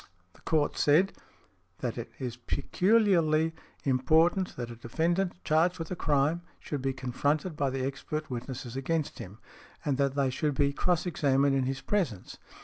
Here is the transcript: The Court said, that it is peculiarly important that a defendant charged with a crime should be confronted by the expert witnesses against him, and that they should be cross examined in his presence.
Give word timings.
The 0.33 0.41
Court 0.41 0.77
said, 0.79 1.13
that 1.81 1.95
it 1.95 2.09
is 2.17 2.35
peculiarly 2.35 3.53
important 3.83 4.55
that 4.55 4.71
a 4.71 4.75
defendant 4.75 5.33
charged 5.43 5.77
with 5.77 5.91
a 5.91 5.95
crime 5.95 6.41
should 6.59 6.81
be 6.81 6.91
confronted 6.91 7.55
by 7.55 7.69
the 7.69 7.85
expert 7.85 8.27
witnesses 8.27 8.75
against 8.75 9.19
him, 9.19 9.37
and 9.85 9.97
that 9.97 10.15
they 10.15 10.31
should 10.31 10.55
be 10.55 10.73
cross 10.73 11.05
examined 11.05 11.55
in 11.55 11.65
his 11.65 11.81
presence. 11.81 12.39